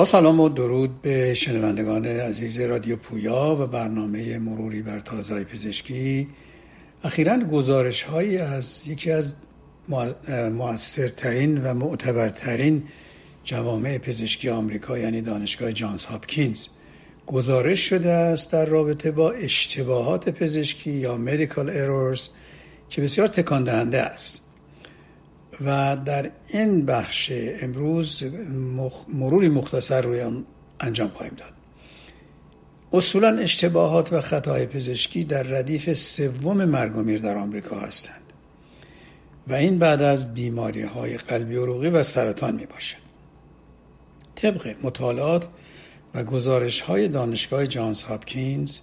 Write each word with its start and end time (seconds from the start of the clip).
با 0.00 0.04
سلام 0.04 0.40
و 0.40 0.48
درود 0.48 1.02
به 1.02 1.34
شنوندگان 1.34 2.06
عزیز 2.06 2.60
رادیو 2.60 2.96
پویا 2.96 3.56
و 3.60 3.66
برنامه 3.66 4.38
مروری 4.38 4.82
بر 4.82 5.00
تازهای 5.00 5.44
پزشکی. 5.44 6.28
اخیرا 7.04 7.38
گزارش 7.38 8.02
هایی 8.02 8.38
از 8.38 8.82
یکی 8.86 9.10
از 9.10 9.36
موثرترین 10.52 11.62
و 11.62 11.74
معتبرترین 11.74 12.82
جوامع 13.44 13.98
پزشکی 13.98 14.48
آمریکا 14.48 14.98
یعنی 14.98 15.20
دانشگاه 15.20 15.72
جانز 15.72 16.04
هاپکینز. 16.04 16.66
گزارش 17.26 17.80
شده 17.80 18.10
است 18.10 18.52
در 18.52 18.64
رابطه 18.64 19.10
با 19.10 19.30
اشتباهات 19.30 20.28
پزشکی 20.28 20.90
یا 20.90 21.18
medical 21.26 21.68
errors 21.68 22.20
که 22.90 23.02
بسیار 23.02 23.28
تکان 23.28 23.64
دهنده 23.64 24.02
است. 24.02 24.49
و 25.64 25.96
در 26.04 26.30
این 26.48 26.86
بخش 26.86 27.32
امروز 27.60 28.24
مروری 29.08 29.48
مختصر 29.48 30.00
روی 30.00 30.20
آن 30.20 30.44
انجام 30.80 31.08
خواهیم 31.08 31.34
داد. 31.34 31.52
اصولا 32.92 33.38
اشتباهات 33.38 34.12
و 34.12 34.20
خطاهای 34.20 34.66
پزشکی 34.66 35.24
در 35.24 35.42
ردیف 35.42 35.92
سوم 35.92 36.64
مرگ 36.64 36.96
و 36.96 37.02
میر 37.02 37.20
در 37.20 37.36
آمریکا 37.36 37.80
هستند 37.80 38.20
و 39.48 39.54
این 39.54 39.78
بعد 39.78 40.02
از 40.02 40.34
بیماری 40.34 40.82
های 40.82 41.16
قلبی 41.16 41.56
عروقی 41.56 41.88
و 41.88 42.02
سرطان 42.02 42.54
می 42.54 42.66
باشد 42.66 42.96
طبق 44.34 44.74
مطالعات 44.82 45.48
و 46.14 46.24
گزارش 46.24 46.80
های 46.80 47.08
دانشگاه 47.08 47.66
جانز 47.66 48.02
هاپکینز 48.02 48.80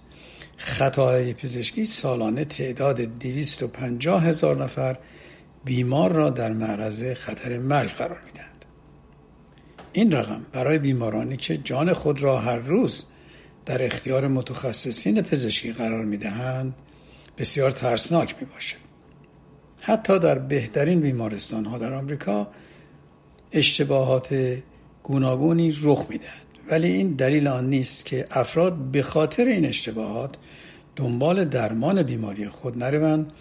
خطاهای 0.56 1.34
پزشکی 1.34 1.84
سالانه 1.84 2.44
تعداد 2.44 3.00
250 3.00 4.24
هزار 4.24 4.64
نفر 4.64 4.96
بیمار 5.68 6.12
را 6.12 6.30
در 6.30 6.52
معرض 6.52 7.12
خطر 7.12 7.58
مرگ 7.58 7.90
قرار 7.90 8.20
می‌دهند 8.26 8.64
این 9.92 10.12
رقم 10.12 10.46
برای 10.52 10.78
بیمارانی 10.78 11.36
که 11.36 11.56
جان 11.56 11.92
خود 11.92 12.22
را 12.22 12.38
هر 12.38 12.56
روز 12.56 13.04
در 13.66 13.84
اختیار 13.84 14.28
متخصصین 14.28 15.22
پزشکی 15.22 15.72
قرار 15.72 16.04
می‌دهند 16.04 16.74
بسیار 17.38 17.70
ترسناک 17.70 18.34
می 18.40 18.46
باشد. 18.54 18.76
حتی 19.80 20.18
در 20.18 20.38
بهترین 20.38 21.00
بیمارستان 21.00 21.64
ها 21.64 21.78
در 21.78 21.92
آمریکا 21.92 22.48
اشتباهات 23.52 24.58
گوناگونی 25.02 25.76
رخ 25.82 26.06
می‌دهند 26.08 26.46
ولی 26.70 26.88
این 26.88 27.12
دلیل 27.12 27.48
آن 27.48 27.70
نیست 27.70 28.06
که 28.06 28.26
افراد 28.30 28.76
به 28.76 29.02
خاطر 29.02 29.44
این 29.44 29.66
اشتباهات 29.66 30.36
دنبال 30.96 31.44
درمان 31.44 32.02
بیماری 32.02 32.48
خود 32.48 32.78
نروند 32.78 33.32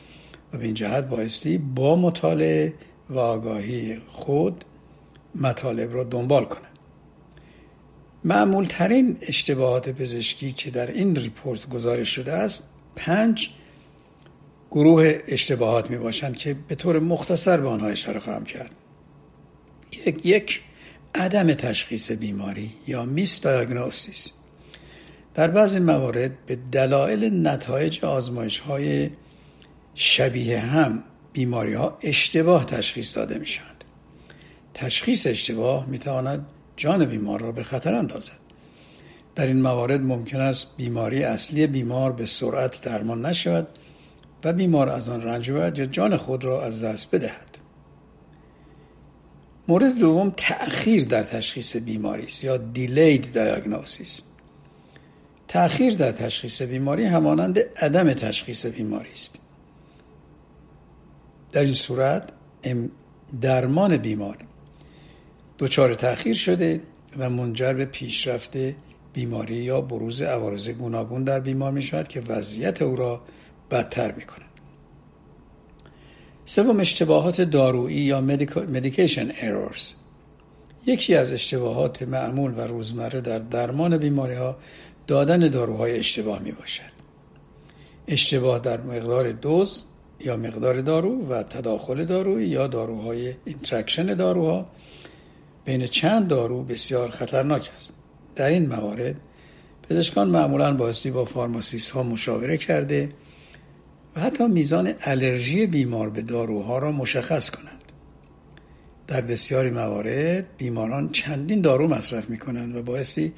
و 0.53 0.58
به 0.58 0.66
این 0.66 0.74
جهت 0.74 1.03
بایستی 1.03 1.58
با 1.58 1.96
مطالعه 1.96 2.74
و 3.09 3.19
آگاهی 3.19 3.97
خود 4.08 4.66
مطالب 5.35 5.94
را 5.94 6.03
دنبال 6.03 6.46
کنند 6.46 6.78
معمولترین 8.24 9.18
اشتباهات 9.22 9.90
پزشکی 9.90 10.52
که 10.52 10.72
در 10.72 10.91
این 10.91 11.16
ریپورت 11.16 11.69
گزارش 11.69 12.09
شده 12.09 12.34
است 12.34 12.69
پنج 12.96 13.50
گروه 14.72 15.19
اشتباهات 15.28 15.90
می 15.90 15.97
باشند 15.97 16.38
که 16.38 16.56
به 16.68 16.75
طور 16.75 17.00
مختصر 17.00 17.57
به 17.62 17.68
آنها 17.68 17.88
اشاره 17.88 18.19
خواهم 18.19 18.44
کرد. 18.44 18.72
یک 20.06 20.25
یک 20.25 20.62
عدم 21.16 21.53
تشخیص 21.53 22.12
بیماری 22.12 22.72
یا 22.88 23.06
میس 23.06 23.41
دایگنوستیس 23.41 24.31
در 25.34 25.47
بعضی 25.47 25.80
موارد 25.80 26.46
به 26.46 26.57
دلایل 26.72 27.47
نتایج 27.47 28.06
آزمایش 28.06 28.59
های 28.59 29.09
شبیه 30.00 30.59
هم 30.59 31.03
بیماری 31.34 31.74
ها 31.74 31.97
اشتباه 32.02 32.66
تشخیص 32.66 33.18
داده 33.18 33.38
می 33.38 33.46
شود. 33.46 33.84
تشخیص 34.74 35.28
اشتباه 35.28 35.85
می 35.85 36.00
تواند 36.00 36.46
جان 36.75 37.06
بیمار 37.06 37.41
را 37.41 37.52
به 37.52 37.63
خطر 37.63 37.94
اندازد. 37.94 38.38
در 39.36 39.46
این 39.46 39.62
موارد 39.62 40.02
ممکن 40.02 40.40
است 40.40 40.78
بیماری 40.78 41.24
اصلی 41.24 41.68
بیمار 41.68 42.12
به 42.12 42.25
سرعت 42.25 42.81
درمان 42.81 43.25
نشود 43.25 43.68
و 44.44 44.53
بیمار 44.53 44.90
از 44.90 45.09
آن 45.09 45.22
رنج 45.22 45.47
یا 45.50 45.69
جان 45.69 46.18
خود 46.18 46.46
را 46.46 46.63
از 46.63 46.84
دست 46.84 47.16
بدهد. 47.16 47.57
مورد 49.68 49.97
دوم 49.97 50.34
تأخیر 50.38 51.06
در 51.06 51.24
تشخیص 51.24 51.75
بیماری 51.75 52.24
است 52.24 52.44
یا 52.44 52.59
delayed 52.75 53.24
diagnosis. 53.36 54.22
تأخیر 55.47 55.94
در 55.94 56.12
تشخیص 56.12 56.62
بیماری 56.62 57.06
همانند 57.06 57.59
عدم 57.59 58.13
تشخیص 58.13 58.66
بیماری 58.66 59.12
است. 59.12 59.40
در 61.52 61.62
این 61.62 61.74
صورت 61.74 62.30
درمان 63.41 63.97
بیمار 63.97 64.38
دچار 65.59 65.94
تاخیر 65.94 66.35
شده 66.35 66.81
و 67.18 67.30
منجر 67.30 67.74
به 67.74 67.85
پیشرفت 67.85 68.58
بیماری 69.13 69.56
یا 69.56 69.81
بروز 69.81 70.22
عوارض 70.22 70.69
گوناگون 70.69 71.24
در 71.24 71.40
بیمار 71.40 71.72
می 71.72 71.81
شود 71.81 72.07
که 72.07 72.22
وضعیت 72.22 72.81
او 72.81 72.96
را 72.96 73.22
بدتر 73.72 74.12
می 74.12 74.25
کند. 74.25 74.41
سوم 76.46 76.80
اشتباهات 76.80 77.41
دارویی 77.41 77.97
یا 77.97 78.24
medication 78.74 79.31
errors 79.41 79.94
یکی 80.86 81.16
از 81.16 81.31
اشتباهات 81.31 82.02
معمول 82.02 82.53
و 82.57 82.62
روزمره 82.62 83.22
در 83.22 83.40
درمان 83.40 83.97
بیماری 83.97 84.34
ها 84.36 84.57
دادن 85.07 85.40
داروهای 85.40 86.00
اشتباه 86.00 86.40
می 86.40 86.52
باشد. 86.52 86.97
اشتباه 88.07 88.59
در 88.59 88.81
مقدار 88.81 89.31
دوز 89.31 89.86
یا 90.19 90.38
مقدار 90.38 90.81
دارو 90.81 91.28
و 91.28 91.44
تداخل 91.44 92.05
دارویی 92.05 92.47
یا 92.47 92.67
داروهای 92.67 93.33
interaction 93.45 94.13
داروها. 94.13 94.66
بین 95.66 95.85
چند 95.85 96.28
دارو 96.28 96.63
بسیار 96.63 97.09
خطرناک 97.09 97.72
است. 97.75 97.94
در 98.35 98.50
این 98.50 98.66
موارد 98.66 99.16
پزشکان 99.89 100.27
معمولا 100.27 100.73
بایستی 100.73 101.11
با 101.11 101.25
pharmacist 101.25 101.91
ها 101.91 102.03
مشاوره 102.03 102.57
کرده 102.57 103.09
و 104.15 104.21
حتی 104.21 104.47
میزان 104.47 104.94
الرژی 105.01 105.68
بیمار 105.68 106.09
به 106.09 106.21
داروها 106.21 106.80
را 106.80 106.92
مشخص 106.92 107.50
کنند. 107.50 107.77
در 109.07 109.21
بسیاری 109.21 109.69
موارد 109.69 110.45
بیماران 110.57 111.09
چندین 111.12 111.62
دارو 111.62 111.88
مصرف 111.88 112.30
می 112.30 112.38
کنند 112.38 112.75
و 112.75 112.83
بایستی 112.83 113.33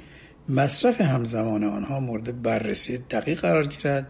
مصرف 0.50 1.02
همزمان 1.02 1.64
آنها 1.64 2.00
مورد 2.00 2.42
بررسی 2.42 2.98
دقیق 2.98 3.42
قرار 3.42 3.68
گیرد 3.68 4.08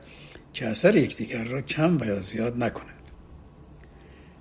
که 0.59 0.67
اثر 0.67 0.95
یکدیگر 0.95 1.43
را 1.43 1.61
کم 1.61 1.97
و 2.01 2.05
یا 2.05 2.19
زیاد 2.19 2.63
نکنند 2.63 3.11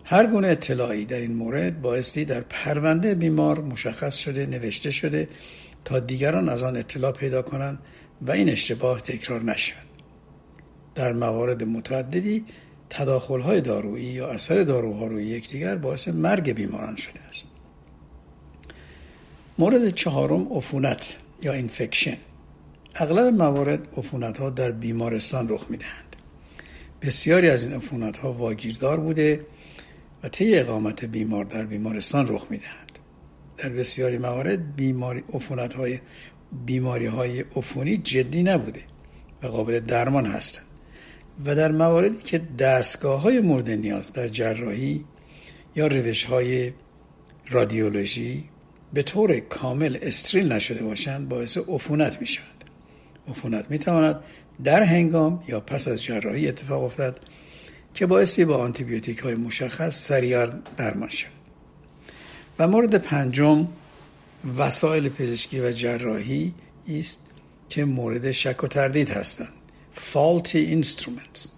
هر 0.05 0.27
گونه 0.27 0.49
اطلاعی 0.49 1.05
در 1.05 1.21
این 1.21 1.35
مورد 1.35 1.83
بایستی 1.83 2.25
در 2.25 2.41
پرونده 2.41 3.15
بیمار 3.15 3.61
مشخص 3.61 4.17
شده 4.17 4.47
نوشته 4.47 4.91
شده 4.91 5.29
تا 5.85 6.01
دیگران 6.01 6.49
از 6.49 6.63
آن 6.63 6.77
اطلاع 6.77 7.13
پیدا 7.13 7.43
کنند 7.43 7.79
و 8.23 8.31
این 8.31 8.49
اشتباه 8.49 9.01
تکرار 9.01 9.43
نشود. 9.43 9.87
در 10.95 11.13
موارد 11.13 11.63
متعددی 11.63 12.45
تداخلهای 12.91 13.61
دارویی 13.61 14.05
یا 14.05 14.29
اثر 14.29 14.63
داروها 14.63 15.07
روی 15.07 15.27
یکدیگر 15.27 15.77
باعث 15.77 16.09
مرگ 16.09 16.53
بیماران 16.53 16.97
شده 16.97 17.21
است. 17.29 17.51
مورد 19.59 19.89
چهارم 19.89 20.53
عفونت 20.53 21.17
یا 21.43 21.53
اینفکشن 21.53 22.17
اغلب 22.95 23.35
موارد 23.35 23.89
عفونت 23.97 24.39
ها 24.39 24.51
در 24.51 24.71
بیمارستان 24.71 25.49
رخ 25.49 25.67
می‌دهند. 25.71 26.08
بسیاری 27.03 27.51
از 27.51 27.65
این 27.65 27.75
عفونت 27.75 28.17
ها 28.17 28.33
واگیردار 28.33 29.01
بوده 29.01 29.47
و 30.23 30.29
طی 30.29 30.59
اقامت 30.59 31.05
بیمار 31.05 31.45
در 31.45 31.65
بیمارستان 31.65 32.29
رخ 32.29 32.47
می‌دهند. 32.51 32.99
در 33.57 33.69
بسیاری 33.69 34.19
موارد 34.19 34.77
بیماری 34.77 35.25
عفونت 35.33 35.75
های 35.75 35.99
بیماری 36.67 37.07
های 37.07 37.41
عفونی 37.41 37.97
جدی 37.97 38.43
نبوده 38.43 38.81
و 39.43 39.47
قابل 39.47 39.81
درمان 39.81 40.27
هستند. 40.27 40.65
و 41.45 41.55
در 41.55 41.73
مواردی 41.73 42.23
که 42.25 42.41
دستگاه 42.59 43.21
های 43.21 43.41
مورد 43.41 43.71
نیاز 43.71 44.13
در 44.13 44.29
جراحی 44.29 45.05
یا 45.77 45.87
روش 45.87 46.25
های 46.25 46.73
رادیولوژی 47.51 48.45
به 48.93 49.03
طور 49.03 49.41
کامل 49.41 49.99
استریل 50.03 50.53
نشده 50.53 50.83
باشند 50.83 51.29
باعث 51.29 51.59
عفونت 51.69 52.21
می 52.21 52.27
شوند 52.27 52.65
عفونت 53.29 53.71
می 53.71 53.79
تواند 53.79 54.21
در 54.65 54.83
هنگام 54.83 55.45
یا 55.49 55.61
پس 55.61 55.89
از 55.89 56.03
جراحی 56.03 56.49
اتفاق 56.49 56.83
افتد 56.83 57.19
که 57.95 58.07
باعثی 58.07 58.45
با 58.45 58.57
آنتیبیوتیک 58.57 59.19
های 59.19 59.35
مشخص 59.35 59.99
سریع 59.99 60.47
درمان 60.77 61.09
شد. 61.09 61.27
و 62.59 62.69
مورد 62.69 62.95
پنجم 62.95 63.69
وسایل 64.59 65.09
پزشکی 65.09 65.61
و 65.61 65.71
جراحی 65.71 66.55
است 66.89 67.27
که 67.69 67.85
مورد 67.85 68.33
شک 68.33 68.65
و 68.65 68.67
تردید 68.67 69.11
هستند. 69.11 69.53
Faulty 69.97 70.83
instruments. 70.83 71.51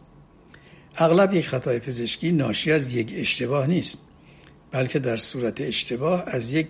اغلب 0.97 1.35
یک 1.35 1.47
خطای 1.47 1.79
پزشکی 1.79 2.33
ناشی 2.33 2.73
از 2.73 2.95
یک 2.95 3.13
اشتباه 3.17 3.67
نیست 3.67 3.99
بلکه 4.71 4.99
در 4.99 5.17
صورت 5.17 5.61
اشتباه 5.61 6.25
از 6.27 6.53
یک 6.53 6.67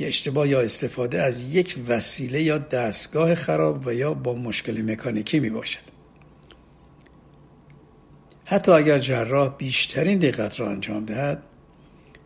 اشتباه 0.00 0.48
یا 0.48 0.60
استفاده 0.60 1.22
از 1.22 1.54
یک 1.54 1.76
وسیله 1.88 2.42
یا 2.42 2.58
دستگاه 2.58 3.34
خراب 3.34 3.86
و 3.86 3.94
یا 3.94 4.14
با 4.14 4.34
مشکل 4.34 4.82
مکانیکی 4.82 5.40
می 5.40 5.50
باشد 5.50 5.94
حتی 8.44 8.72
اگر 8.72 8.98
جراح 8.98 9.56
بیشترین 9.58 10.18
دقت 10.18 10.60
را 10.60 10.70
انجام 10.70 11.04
دهد 11.04 11.42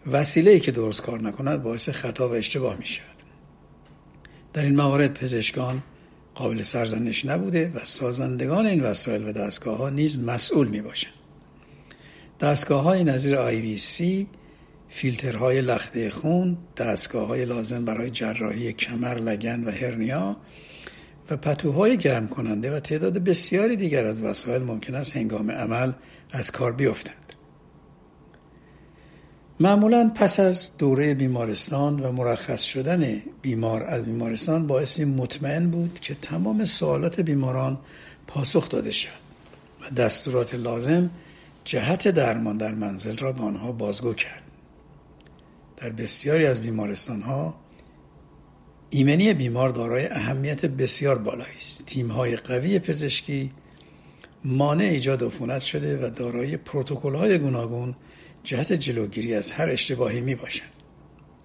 وسیله 0.07 0.61
که 0.61 0.73
درست 0.73 1.03
کار 1.03 1.21
نکند 1.21 1.63
باعث 1.63 1.89
خطا 1.89 2.29
و 2.29 2.33
اشتباه 2.33 2.77
می 2.77 2.87
شود 2.87 3.07
در 4.53 4.63
این 4.63 4.77
موارد 4.77 5.15
پزشکان 5.15 5.83
قابل 6.35 6.63
سرزنش 6.63 7.25
نبوده 7.25 7.73
و 7.75 7.85
سازندگان 7.85 8.67
این 8.67 8.83
وسایل 8.83 9.29
و 9.29 9.33
دستگاه 9.33 9.79
ها 9.79 9.91
نیز 9.91 10.19
مسئول 10.19 10.69
می 10.69 10.81
باشند. 10.81 11.13
دستگاه 12.41 12.83
های 12.83 13.05
نظیر 13.05 13.77
سی 13.77 14.27
فیلترهای 14.89 15.61
لخته 15.61 16.11
خون، 16.11 16.57
دستگاه 16.77 17.27
های 17.27 17.45
لازم 17.45 17.85
برای 17.85 18.11
جراحی 18.11 18.73
کمر، 18.73 19.15
لگن 19.15 19.65
و 19.65 19.71
هرنیا 19.71 20.37
و 21.31 21.37
پتوهای 21.37 21.97
گرم 21.97 22.29
کننده 22.29 22.77
و 22.77 22.81
تعداد 22.81 23.19
بسیاری 23.19 23.77
دیگر 23.77 24.07
از 24.07 24.23
وسایل 24.23 24.63
ممکن 24.63 24.95
است 24.95 25.17
هنگام 25.17 25.51
عمل 25.51 25.93
از 26.31 26.51
کار 26.51 26.73
بیفتند. 26.73 27.15
معمولا 29.61 30.11
پس 30.15 30.41
از 30.41 30.77
دوره 30.77 31.15
بیمارستان 31.15 32.01
و 32.01 32.13
مرخص 32.13 32.63
شدن 32.63 33.23
بیمار 33.43 33.85
از 33.85 34.05
بیمارستان 34.05 34.67
باعثی 34.67 35.05
مطمئن 35.05 35.71
بود 35.71 35.99
که 36.03 36.15
تمام 36.15 36.65
سوالات 36.65 37.21
بیماران 37.21 37.79
پاسخ 38.27 38.69
داده 38.69 38.91
شد 38.91 39.09
و 39.81 39.95
دستورات 39.95 40.55
لازم 40.55 41.11
جهت 41.65 42.09
درمان 42.09 42.57
در 42.57 42.75
منزل 42.75 43.17
را 43.17 43.33
به 43.33 43.43
آنها 43.43 43.73
بازگو 43.73 44.15
کرد. 44.15 44.48
در 45.81 45.91
بسیاری 45.91 46.47
از 46.47 46.63
بیمارستان 46.63 47.23
ها 47.23 47.55
ایمنی 48.91 49.35
بیمار 49.35 49.69
دارای 49.69 50.07
اهمیت 50.07 50.67
بسیار 50.67 51.19
بالایی 51.19 51.57
است. 51.57 51.87
تیم 51.87 52.09
های 52.09 52.37
قوی 52.37 52.79
پزشکی 52.79 53.51
مانع 54.45 54.85
ایجاد 54.85 55.25
عفونت 55.25 55.63
شده 55.63 56.07
و 56.07 56.11
دارای 56.11 56.57
پروتکل 56.57 57.15
های 57.15 57.39
گوناگون 57.39 57.95
جهت 58.45 58.73
جلوگیری 58.73 59.35
از 59.35 59.53
هر 59.53 59.69
اشتباهی 59.71 60.21
می 60.21 60.35
باشند. 60.35 60.73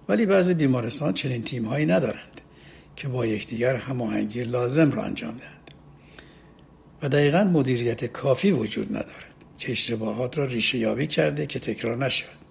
ولی 0.08 0.26
بعضی 0.26 0.54
بیمارستان 0.54 1.12
چنین 1.12 1.42
تیم 1.42 1.64
هایی 1.64 1.86
ندارند 1.86 2.40
که 2.96 3.08
با 3.08 3.26
یکدیگر 3.26 3.76
هماهنگی 3.76 4.44
لازم 4.44 4.90
را 4.90 5.02
انجام 5.02 5.38
دهند 5.38 5.70
و 7.02 7.08
دقیقا 7.08 7.44
مدیریت 7.44 8.04
کافی 8.04 8.50
وجود 8.50 8.90
ندارد 8.90 9.34
که 9.58 9.72
اشتباهات 9.72 10.38
را 10.38 10.44
ریشه 10.44 10.78
یابی 10.78 11.06
کرده 11.06 11.46
که 11.46 11.58
تکرار 11.58 11.96
نشود 11.96 12.43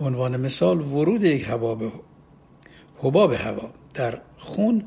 به 0.00 0.06
عنوان 0.06 0.36
مثال 0.36 0.80
ورود 0.80 1.24
یک 1.24 1.44
حباب 1.44 1.92
حباب 3.02 3.32
هوا 3.32 3.70
در 3.94 4.20
خون 4.38 4.84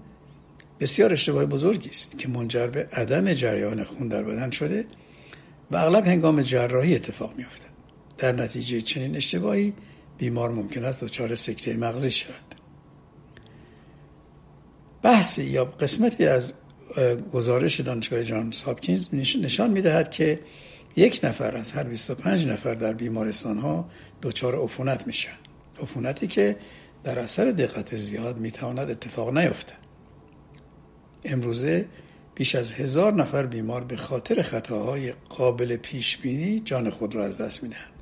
بسیار 0.79 1.13
اشتباه 1.13 1.45
بزرگی 1.45 1.89
است 1.89 2.19
که 2.19 2.29
منجر 2.29 2.67
به 2.67 2.87
عدم 2.93 3.33
جریان 3.33 3.83
خون 3.83 4.07
در 4.07 4.23
بدن 4.23 4.49
شده 4.49 4.85
و 5.71 5.75
اغلب 5.75 6.07
هنگام 6.07 6.41
جراحی 6.41 6.95
اتفاق 6.95 7.35
میافتد 7.37 7.69
در 8.17 8.31
نتیجه 8.31 8.81
چنین 8.81 9.15
اشتباهی 9.15 9.73
بیمار 10.17 10.51
ممکن 10.51 10.85
است 10.85 11.03
دچار 11.03 11.35
سکته 11.35 11.77
مغزی 11.77 12.11
شود. 12.11 12.55
بحثی 15.01 15.43
یا 15.43 15.65
قسمتی 15.65 16.25
از 16.25 16.53
گزارش 17.33 17.79
دانشگاه 17.79 18.23
جان 18.23 18.53
هاپکینز 18.65 19.07
نشان 19.13 19.71
می‌دهد 19.71 20.11
که 20.11 20.39
یک 20.95 21.19
نفر 21.23 21.57
از 21.57 21.71
هر 21.71 21.83
25 21.83 22.47
نفر 22.47 22.73
در 22.73 22.93
بیمارستان 22.93 23.57
ها 23.57 23.89
دچار 24.21 24.63
عفونت 24.63 25.07
میشن 25.07 25.31
عفونتی 25.81 26.27
که 26.27 26.57
در 27.03 27.19
اثر 27.19 27.51
دقت 27.51 27.95
زیاد 27.95 28.37
می‌تواند 28.37 28.89
اتفاق 28.89 29.37
نیفتد 29.37 29.83
امروزه 31.25 31.85
بیش 32.35 32.55
از 32.55 32.73
هزار 32.73 33.13
نفر 33.13 33.45
بیمار 33.45 33.83
به 33.83 33.95
خاطر 33.95 34.41
خطاهای 34.41 35.13
قابل 35.29 35.75
پیش 35.75 36.17
بینی 36.17 36.59
جان 36.59 36.89
خود 36.89 37.15
را 37.15 37.25
از 37.25 37.37
دست 37.37 37.63
می‌دهند. 37.63 37.93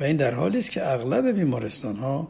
و 0.00 0.04
این 0.04 0.16
در 0.16 0.34
حالی 0.34 0.58
است 0.58 0.70
که 0.70 0.88
اغلب 0.88 1.28
بیمارستان 1.28 1.96
ها 1.96 2.28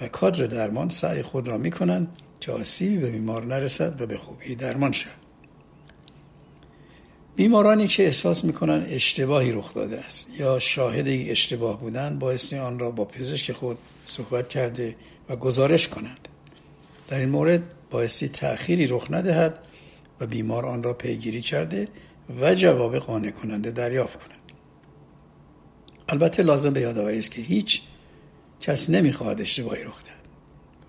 و 0.00 0.08
کادر 0.08 0.46
درمان 0.46 0.88
سعی 0.88 1.22
خود 1.22 1.48
را 1.48 1.58
می 1.58 1.70
کنند 1.70 2.08
که 2.40 2.52
آسیبی 2.52 2.98
به 2.98 3.10
بیمار 3.10 3.44
نرسد 3.44 4.00
و 4.00 4.06
به 4.06 4.16
خوبی 4.16 4.54
درمان 4.54 4.92
شد 4.92 5.29
بیمارانی 7.40 7.86
که 7.86 8.04
احساس 8.04 8.44
می‌کنند 8.44 8.86
اشتباهی 8.90 9.52
رخ 9.52 9.74
داده 9.74 9.98
است 9.98 10.40
یا 10.40 10.58
شاهد 10.58 11.04
اشتباه 11.08 11.80
بودند 11.80 12.18
بایستی 12.18 12.58
آن 12.58 12.78
را 12.78 12.90
با 12.90 13.04
پزشک 13.04 13.52
خود 13.52 13.78
صحبت 14.04 14.48
کرده 14.48 14.96
و 15.28 15.36
گزارش 15.36 15.88
کنند 15.88 16.28
در 17.08 17.18
این 17.18 17.28
مورد 17.28 17.62
بایستی 17.90 18.28
تأخیری 18.28 18.86
رخ 18.86 19.06
ندهد 19.10 19.58
و 20.20 20.26
بیمار 20.26 20.66
آن 20.66 20.82
را 20.82 20.92
پیگیری 20.92 21.40
کرده 21.40 21.88
و 22.40 22.54
جواب 22.54 22.98
قانع 22.98 23.30
کننده 23.30 23.70
دریافت 23.70 24.18
کند. 24.18 24.40
البته 26.08 26.42
لازم 26.42 26.72
به 26.72 26.80
یادآوری 26.80 27.18
است 27.18 27.30
که 27.30 27.42
هیچ 27.42 27.82
کس 28.60 28.90
نمی‌خواهد 28.90 29.40
اشتباهی 29.40 29.84
رخ 29.84 30.04
دهد. 30.04 30.14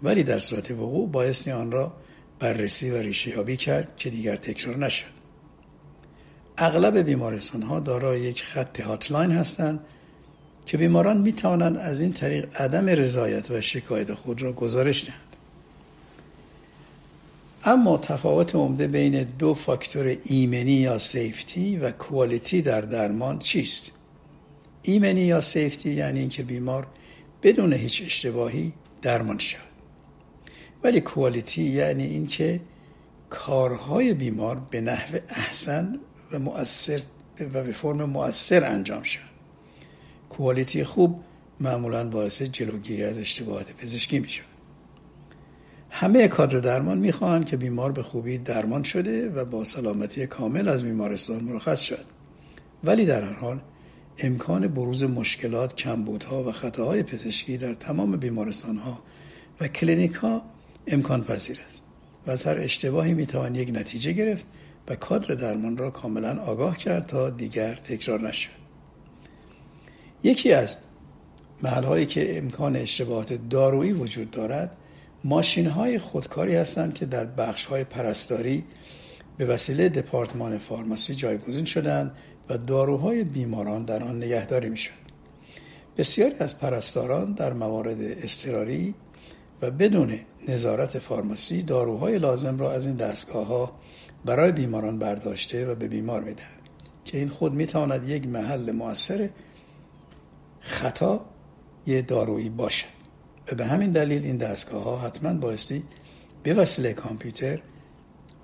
ولی 0.04 0.24
در 0.24 0.40
صورت 0.40 0.72
وقوع 0.72 1.10
بایستی 1.10 1.52
آن 1.52 1.72
را 1.72 1.94
بررسی 2.40 2.90
و 2.90 2.98
ریشه 2.98 3.30
یابی 3.30 3.58
کرد 3.58 3.98
که 3.98 4.10
دیگر 4.10 4.36
تکرار 4.36 4.78
نشد. 4.78 5.21
اغلب 6.58 6.98
بیمارستان 6.98 7.62
ها 7.62 7.80
دارای 7.80 8.20
یک 8.20 8.44
خط 8.44 8.82
هاتلاین 8.82 9.32
هستند 9.32 9.80
که 10.66 10.78
بیماران 10.78 11.18
می 11.18 11.34
توانند 11.34 11.78
از 11.78 12.02
این 12.02 12.14
طریق 12.14 12.62
عدم 12.62 12.86
رضایت 12.86 13.52
و 13.52 13.62
شکایت 13.62 14.14
خود 14.14 14.42
را 14.42 14.54
گزارش 14.54 15.06
دهند 15.06 15.36
اما 17.64 17.98
تفاوت 17.98 18.56
عمده 18.56 18.88
بین 18.88 19.24
دو 19.24 19.54
فاکتور 19.54 20.18
ایمنی 20.26 20.72
یا 20.72 20.98
سیفتی 20.98 21.78
و 21.78 21.92
کوالیتی 21.92 22.62
در 22.62 22.82
درمان 22.82 23.40
چیست؟ 23.40 23.92
ایمنی 24.82 25.22
یا 25.22 25.42
سیفتی 25.42 25.94
یعنی 25.94 26.20
اینکه 26.20 26.44
بیمار 26.44 26.88
بدون 27.44 27.74
هیچ 27.74 28.02
اشتباهی 28.06 28.74
درمان 29.02 29.38
شود 29.38 29.62
ولی 30.84 31.02
کوالیتی 31.02 31.64
یعنی 31.64 32.04
اینکه 32.04 32.60
کارهای 33.30 34.14
بیمار 34.14 34.62
به 34.70 34.82
نحو 34.82 35.18
احسن 35.30 36.00
و 36.34 36.40
مؤثر 36.40 37.02
و 37.40 37.64
به 37.64 37.72
فرم 37.72 38.04
مؤثر 38.04 38.66
انجام 38.66 39.04
شود 39.04 39.30
کوالیتی 40.30 40.84
خوب 40.84 41.24
معمولا 41.60 42.10
باعث 42.10 42.42
جلوگیری 42.42 43.04
از 43.04 43.20
اشتباهات 43.20 43.74
پزشکی 43.74 44.20
می 44.20 44.28
همه 45.90 46.28
کادر 46.28 46.60
درمان 46.60 46.98
می‌خواهند 46.98 47.46
که 47.46 47.58
بیمار 47.58 47.92
به 47.92 48.04
خوبی 48.04 48.38
درمان 48.38 48.84
شده 48.84 49.30
و 49.30 49.46
با 49.46 49.64
سلامتی 49.64 50.28
کامل 50.28 50.68
از 50.68 50.84
بیمارستان 50.84 51.44
مرخص 51.44 51.82
شد 51.82 52.06
ولی 52.84 53.06
در 53.06 53.24
هر 53.24 53.34
حال 53.34 53.60
امکان 54.18 54.68
بروز 54.68 55.04
مشکلات، 55.04 55.76
کمبودها 55.76 56.44
و 56.44 56.52
خطاهای 56.52 57.04
پزشکی 57.04 57.58
در 57.58 57.74
تمام 57.74 58.18
بیمارستان 58.18 58.78
ها 58.78 59.00
و 59.60 59.68
کلینیک 59.68 60.14
ها 60.14 60.42
امکان 60.88 61.24
پذیر 61.24 61.60
است 61.68 61.82
و 62.28 62.32
از 62.32 62.48
هر 62.48 62.60
اشتباهی 62.60 63.14
می‌توان 63.14 63.56
یک 63.56 63.70
نتیجه 63.74 64.12
گرفت 64.12 64.46
و 64.92 64.96
کادر 64.96 65.36
درمان 65.36 65.78
را 65.78 65.90
کاملا 65.90 66.42
آگاه 66.42 66.78
کرد 66.78 67.06
تا 67.06 67.30
دیگر 67.30 67.76
تکرار 67.76 68.22
نشد 68.22 68.50
یکی 70.24 70.54
از 70.54 70.78
محل 71.64 71.84
هایی 71.84 72.06
که 72.06 72.38
امکان 72.38 72.76
اشتباهات 72.76 73.40
دارویی 73.50 73.92
وجود 73.92 74.32
دارد 74.32 74.78
ماشین 75.24 75.68
های 75.68 76.00
خودکاری 76.00 76.56
هستند 76.56 76.94
که 76.94 77.06
در 77.06 77.26
بخش 77.26 77.66
های 77.66 77.84
پرستاری 77.84 78.64
به 79.38 79.46
وسیله 79.46 79.90
دپارتمان 79.90 80.58
فارماسی 80.58 81.16
جایگزین 81.16 81.66
شدند 81.66 82.12
و 82.50 82.58
داروهای 82.58 83.24
بیماران 83.24 83.86
در 83.86 84.04
آن 84.04 84.18
نگهداری 84.18 84.70
می‌شد. 84.70 85.02
بسیاری 85.98 86.36
از 86.40 86.60
پرستاران 86.60 87.34
در 87.34 87.54
موارد 87.54 87.98
اضطراری 88.02 88.94
و 89.62 89.72
بدون 89.72 90.20
نظارت 90.48 91.00
فارماسی 91.00 91.62
داروهای 91.62 92.18
لازم 92.18 92.60
را 92.60 92.72
از 92.72 92.86
این 92.86 92.96
دستگاه 92.96 93.48
ها 93.48 93.72
برای 94.26 94.52
بیماران 94.52 95.00
برداشته 95.00 95.66
و 95.72 95.76
به 95.76 95.88
بیمار 95.88 96.22
می‌دهند 96.22 96.62
که 97.06 97.18
این 97.18 97.30
خود 97.30 97.54
می‌تواند 97.54 98.10
یک 98.10 98.28
محل 98.28 98.72
مؤثر 98.72 99.30
خطا 100.60 101.26
یه 101.88 102.02
دارویی 102.02 102.50
باشد 102.50 102.88
و 103.52 103.56
به 103.56 103.66
همین 103.66 103.92
دلیل 103.92 104.24
این 104.24 104.38
دستگاه 104.38 104.84
ها 104.84 104.98
حتما 104.98 105.34
بایستی 105.34 105.84
به 106.44 106.54
وسیله 106.54 106.94
کامپیوتر 106.94 107.60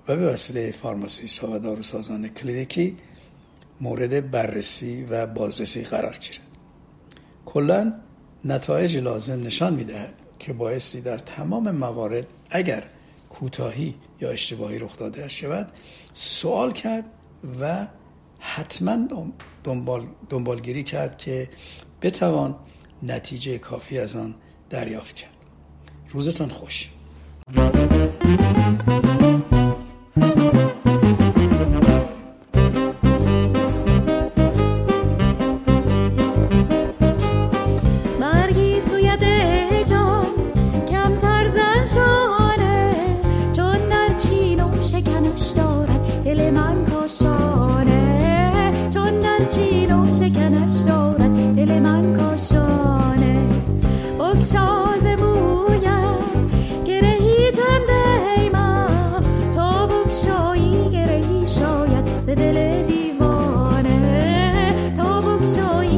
و 0.08 0.16
به 0.16 0.26
وسیله 0.26 0.70
فارماسیست 0.70 1.38
ها 1.38 1.52
و 1.52 1.58
داروسازان 1.58 2.28
کلینیکی 2.28 2.96
مورد 3.80 4.30
بررسی 4.30 5.04
و 5.10 5.26
بازرسی 5.26 5.82
قرار 5.82 6.18
گیرد. 6.20 6.38
کلا 7.46 7.92
نتایج 8.44 8.96
لازم 8.96 9.42
نشان 9.42 9.74
می‌دهد 9.74 10.14
که 10.38 10.52
بایستی 10.52 11.00
در 11.00 11.18
تمام 11.18 11.70
موارد 11.70 12.26
اگر 12.50 12.84
کوتاهی 13.40 13.94
یا 14.20 14.30
اشتباهی 14.30 14.78
رخ 14.78 14.96
داده 14.96 15.28
شود. 15.28 15.72
سوال 16.14 16.72
کرد 16.72 17.04
و 17.60 17.86
حتما 18.38 18.98
دنبال 19.64 20.06
دنبالگیری 20.28 20.84
کرد 20.84 21.18
که 21.18 21.48
بتوان 22.02 22.56
نتیجه 23.02 23.58
کافی 23.58 23.98
از 23.98 24.16
آن 24.16 24.34
دریافت 24.70 25.16
کرد. 25.16 25.30
روزتان 26.12 26.48
خوش. 26.48 26.90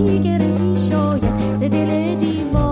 دیگری 0.06 0.76
شاید. 0.88 1.56
ز 1.58 1.62
دل 1.62 2.14
دیوار 2.14 2.69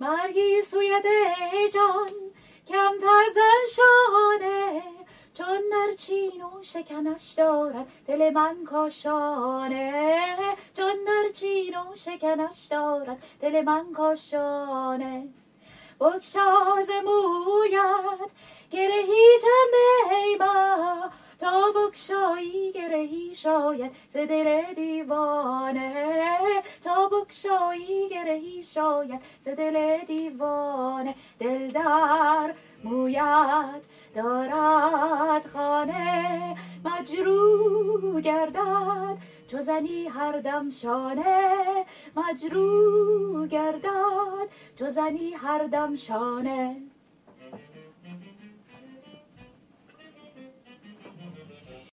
مرگی 0.00 0.62
سوید 0.62 1.04
جان 1.72 2.10
کمتر 2.68 3.24
زن 3.34 3.62
شانه. 3.76 4.82
چون 5.34 5.60
نرچین 5.72 6.42
و 6.42 6.62
شکنش 6.62 7.34
دارد 7.34 7.86
دل 8.06 8.30
من 8.30 8.64
کاشانه. 8.64 10.36
چون 10.74 10.94
نرچین 11.08 11.76
و 11.76 11.94
شکنش 11.94 12.66
دارد 12.70 13.22
دل 13.40 13.62
من 13.62 13.92
کاشانه. 13.92 15.28
بکشاز 16.00 16.90
مویت 17.04 18.30
گرهی 18.70 19.38
چند 19.42 20.38
با 20.38 21.10
تا 21.40 21.72
بکشایی 21.72 22.72
گرهی 22.72 23.34
شاید 23.34 23.92
ز 24.08 24.16
دل 24.16 24.74
دیوانه. 24.74 26.05
بکشایی 27.16 28.08
گرهی 28.08 28.62
شاید 28.62 29.20
ز 29.40 29.48
دل 29.48 30.04
دیوانه 30.06 31.14
دل 31.38 31.70
در 31.70 32.54
مویت 32.84 33.86
دارد 34.14 35.46
خانه 35.46 36.56
مجرو 36.84 38.20
گردد 38.20 39.18
چو 39.48 39.62
زنی 39.62 40.08
هر 40.08 40.40
دم 40.40 40.70
شانه 40.70 41.84
مجرو 42.16 43.46
گردد 43.46 44.48
چو 44.78 44.90
زنی 44.90 45.32
هر 45.32 45.66
دم 45.66 45.96
شانه 45.96 46.76